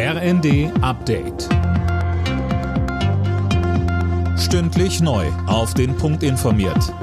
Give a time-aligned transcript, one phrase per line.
[0.00, 1.48] RND Update.
[4.38, 5.26] Stündlich neu.
[5.48, 6.94] Auf den Punkt informiert.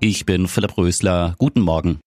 [0.00, 1.36] Ich bin Philipp Rösler.
[1.38, 2.00] Guten Morgen.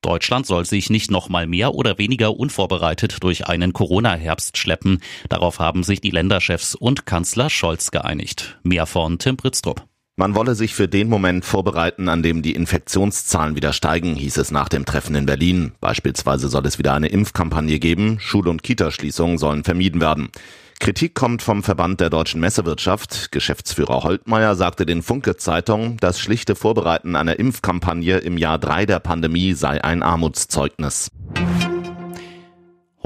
[0.00, 5.02] Deutschland soll sich nicht noch mal mehr oder weniger unvorbereitet durch einen Corona-Herbst schleppen.
[5.28, 8.58] Darauf haben sich die Länderchefs und Kanzler Scholz geeinigt.
[8.62, 9.86] Mehr von Tim Britztrup.
[10.16, 14.52] Man wolle sich für den Moment vorbereiten, an dem die Infektionszahlen wieder steigen, hieß es
[14.52, 15.72] nach dem Treffen in Berlin.
[15.80, 20.28] Beispielsweise soll es wieder eine Impfkampagne geben, Schul- und Kitaschließungen sollen vermieden werden.
[20.78, 23.32] Kritik kommt vom Verband der deutschen Messewirtschaft.
[23.32, 29.00] Geschäftsführer Holtmeier sagte den Funke Zeitung, das schlichte Vorbereiten einer Impfkampagne im Jahr drei der
[29.00, 31.10] Pandemie sei ein Armutszeugnis.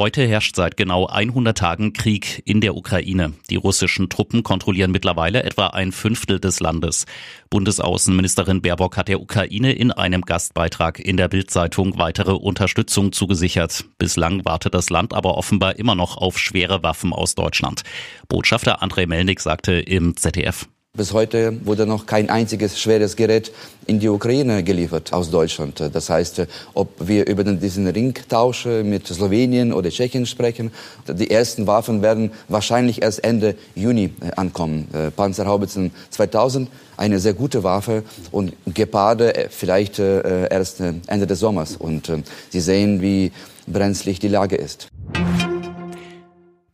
[0.00, 3.32] Heute herrscht seit genau 100 Tagen Krieg in der Ukraine.
[3.50, 7.04] Die russischen Truppen kontrollieren mittlerweile etwa ein Fünftel des Landes.
[7.50, 13.86] Bundesaußenministerin Baerbock hat der Ukraine in einem Gastbeitrag in der Bildzeitung weitere Unterstützung zugesichert.
[13.98, 17.82] Bislang wartet das Land aber offenbar immer noch auf schwere Waffen aus Deutschland.
[18.28, 20.68] Botschafter Andrei Melnik sagte im ZDF.
[20.98, 23.52] Bis heute wurde noch kein einziges schweres Gerät
[23.86, 25.80] in die Ukraine geliefert aus Deutschland.
[25.92, 26.42] Das heißt,
[26.74, 30.72] ob wir über diesen Ringtausch mit Slowenien oder Tschechien sprechen,
[31.06, 34.88] die ersten Waffen werden wahrscheinlich erst Ende Juni ankommen.
[35.14, 41.76] Panzerhaubitzen 2000, eine sehr gute Waffe und Geparde vielleicht erst Ende des Sommers.
[41.76, 42.10] Und
[42.50, 43.30] Sie sehen, wie
[43.68, 44.88] brenzlig die Lage ist.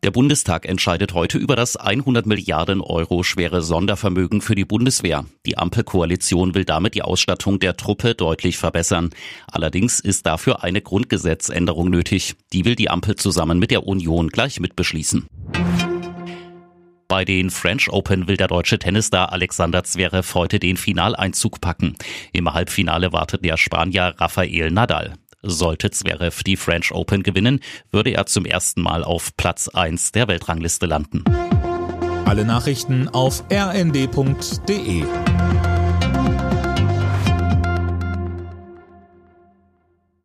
[0.04, 5.24] Der Bundestag entscheidet heute über das 100 Milliarden Euro schwere Sondervermögen für die Bundeswehr.
[5.46, 9.08] Die Ampelkoalition will damit die Ausstattung der Truppe deutlich verbessern.
[9.50, 12.34] Allerdings ist dafür eine Grundgesetzänderung nötig.
[12.52, 15.26] Die will die Ampel zusammen mit der Union gleich mitbeschließen.
[17.08, 21.94] Bei den French Open will der deutsche Tennisstar Alexander Zverev heute den Finaleinzug packen.
[22.32, 25.14] Im Halbfinale wartet der Spanier Rafael Nadal.
[25.46, 30.26] Sollte Zverev die French Open gewinnen, würde er zum ersten Mal auf Platz 1 der
[30.26, 31.22] Weltrangliste landen.
[32.24, 35.04] Alle Nachrichten auf rnd.de